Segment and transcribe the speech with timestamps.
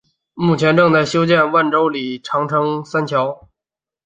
[0.33, 1.91] 目前正在修建万州
[2.23, 3.47] 长江三桥。